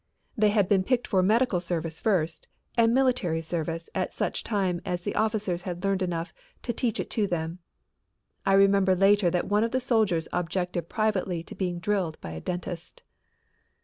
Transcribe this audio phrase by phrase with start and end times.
[0.35, 5.01] They had been picked for medical service first and military service at such time as
[5.01, 7.59] the officers had learned enough to teach it to them.
[8.43, 12.41] I remember later that one of the soldiers objected privately to being drilled by a
[12.41, 13.03] dentist.